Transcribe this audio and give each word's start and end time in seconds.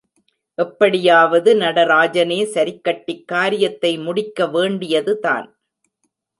எப்படியாவது 0.57 1.53
நடராஜனே 1.55 2.39
சரிக்கட்டிக் 2.53 3.25
காரியத்தை 3.25 3.97
முடிக்க 3.97 4.47
வேண்டியதுதான். 4.47 5.47